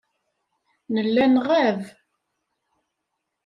[0.93, 1.81] Nella nɣab.